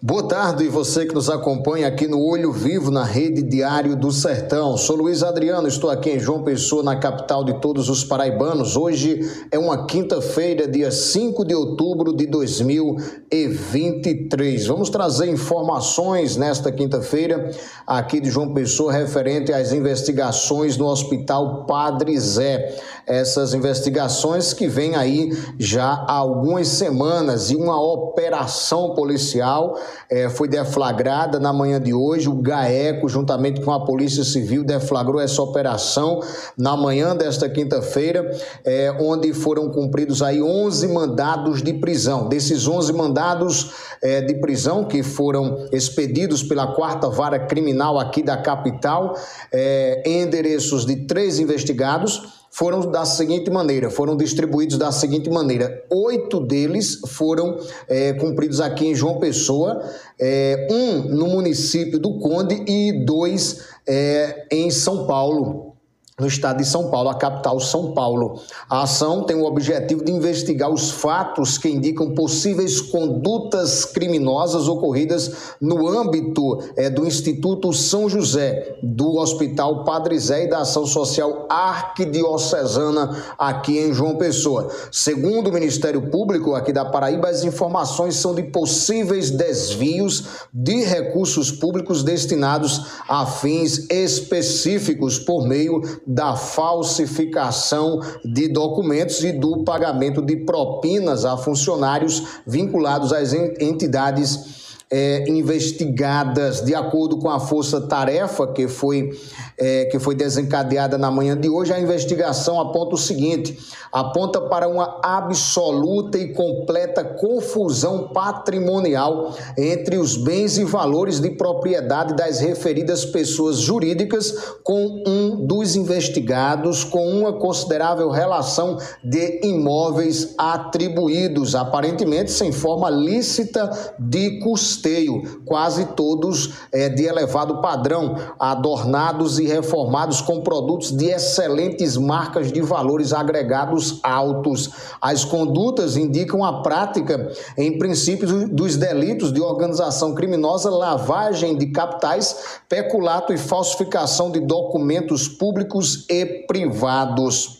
[0.00, 4.76] Boa tarde, você que nos acompanha aqui no Olho Vivo, na Rede Diário do Sertão.
[4.76, 8.76] Sou Luiz Adriano, estou aqui em João Pessoa, na capital de todos os paraibanos.
[8.76, 14.68] Hoje é uma quinta-feira, dia 5 de outubro de 2023.
[14.68, 17.50] Vamos trazer informações nesta quinta-feira
[17.84, 22.72] aqui de João Pessoa referente às investigações no Hospital Padre Zé.
[23.04, 29.76] Essas investigações que vêm aí já há algumas semanas e uma operação policial
[30.10, 32.28] é, foi deflagrada na manhã de hoje.
[32.28, 36.20] O GAECO, juntamente com a Polícia Civil, deflagrou essa operação
[36.56, 38.30] na manhã desta quinta-feira,
[38.64, 42.28] é, onde foram cumpridos aí 11 mandados de prisão.
[42.28, 48.36] Desses 11 mandados é, de prisão que foram expedidos pela quarta vara criminal aqui da
[48.36, 49.14] capital,
[49.52, 55.84] é, endereços de três investigados foram da seguinte maneira, foram distribuídos da seguinte maneira.
[55.90, 59.82] Oito deles foram é, cumpridos aqui em João Pessoa,
[60.18, 65.77] é, um no município do Conde e dois é, em São Paulo
[66.18, 68.40] no estado de São Paulo, a capital São Paulo.
[68.68, 75.54] A ação tem o objetivo de investigar os fatos que indicam possíveis condutas criminosas ocorridas
[75.60, 81.46] no âmbito é, do Instituto São José, do Hospital Padre Zé e da Ação Social
[81.48, 84.70] Arquidiocesana aqui em João Pessoa.
[84.90, 91.52] Segundo o Ministério Público aqui da Paraíba, as informações são de possíveis desvios de recursos
[91.52, 100.36] públicos destinados a fins específicos por meio da falsificação de documentos e do pagamento de
[100.38, 104.57] propinas a funcionários vinculados às entidades
[104.90, 109.10] é, investigadas de acordo com a força-tarefa que foi,
[109.58, 111.72] é, que foi desencadeada na manhã de hoje.
[111.72, 113.58] A investigação aponta o seguinte:
[113.92, 122.14] aponta para uma absoluta e completa confusão patrimonial entre os bens e valores de propriedade
[122.16, 131.54] das referidas pessoas jurídicas com um dos investigados com uma considerável relação de imóveis atribuídos,
[131.54, 139.46] aparentemente sem forma lícita de custeio custeio, quase todos é, de elevado padrão, adornados e
[139.46, 144.70] reformados com produtos de excelentes marcas de valores agregados altos.
[145.00, 152.60] As condutas indicam a prática, em princípio, dos delitos de organização criminosa, lavagem de capitais,
[152.68, 157.58] peculato e falsificação de documentos públicos e privados.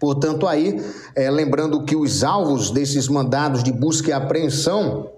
[0.00, 0.82] Portanto, aí,
[1.14, 5.10] é, lembrando que os alvos desses mandados de busca e apreensão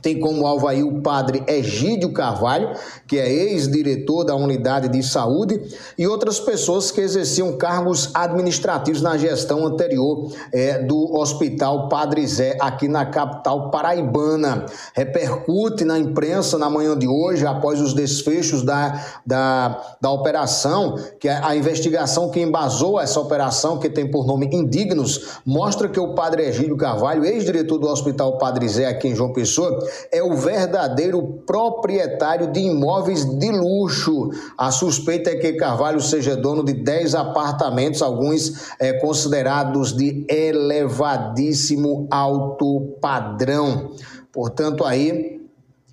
[0.00, 2.70] tem como alvo aí o padre Egídio Carvalho,
[3.06, 5.60] que é ex-diretor da unidade de saúde,
[5.98, 12.56] e outras pessoas que exerciam cargos administrativos na gestão anterior é, do Hospital Padre Zé,
[12.60, 14.66] aqui na capital paraibana.
[14.94, 21.28] Repercute na imprensa na manhã de hoje, após os desfechos da, da, da operação, que
[21.28, 26.14] a, a investigação que embasou essa operação, que tem por nome Indignos, mostra que o
[26.14, 31.22] padre Egídio Carvalho, ex-diretor do Hospital Padre Zé, aqui em João Pessoa, é o verdadeiro
[31.46, 34.30] proprietário de imóveis de luxo.
[34.56, 42.06] A suspeita é que Carvalho seja dono de 10 apartamentos, alguns é, considerados de elevadíssimo
[42.10, 43.92] alto padrão.
[44.32, 45.41] Portanto, aí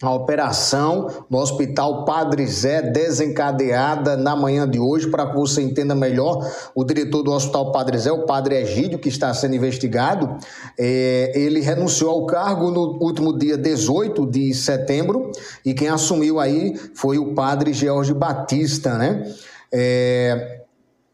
[0.01, 5.93] a operação no Hospital Padre Zé, desencadeada na manhã de hoje, para que você entenda
[5.93, 10.37] melhor, o diretor do Hospital Padre Zé, o Padre Egídio, que está sendo investigado,
[10.77, 15.31] é, ele renunciou ao cargo no último dia 18 de setembro,
[15.65, 19.23] e quem assumiu aí foi o Padre George Batista, né?
[19.71, 20.61] É,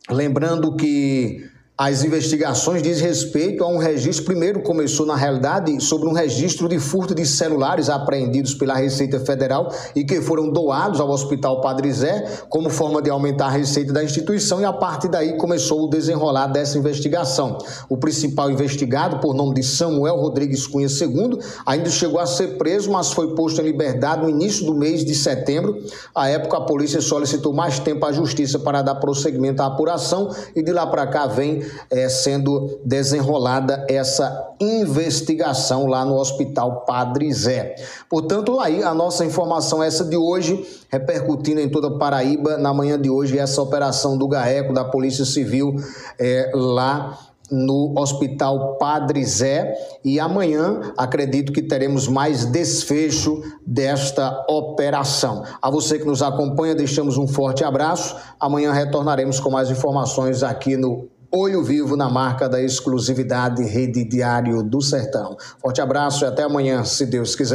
[0.09, 6.13] lembrando que as investigações diz respeito a um registro, primeiro começou na realidade sobre um
[6.13, 11.59] registro de furto de celulares apreendidos pela Receita Federal e que foram doados ao Hospital
[11.59, 15.83] Padre Zé como forma de aumentar a receita da instituição e a partir daí começou
[15.83, 17.57] o desenrolar dessa investigação.
[17.89, 22.89] O principal investigado, por nome de Samuel Rodrigues Cunha II, ainda chegou a ser preso,
[22.89, 25.77] mas foi posto em liberdade no início do mês de setembro.
[26.15, 30.63] À época, a polícia solicitou mais tempo à justiça para dar prosseguimento à apuração e
[30.63, 37.75] de lá para cá vem é, sendo desenrolada essa investigação lá no Hospital Padre Zé.
[38.09, 43.09] Portanto, aí a nossa informação essa de hoje, repercutindo em toda Paraíba na manhã de
[43.09, 45.75] hoje, essa operação do GAECO, da Polícia Civil,
[46.19, 47.17] é, lá
[47.51, 49.73] no Hospital Padre Zé
[50.03, 55.43] e amanhã acredito que teremos mais desfecho desta operação.
[55.61, 58.15] A você que nos acompanha, deixamos um forte abraço.
[58.39, 64.63] Amanhã retornaremos com mais informações aqui no Olho Vivo na marca da exclusividade Rede Diário
[64.63, 65.35] do Sertão.
[65.59, 67.53] Forte abraço e até amanhã, se Deus quiser.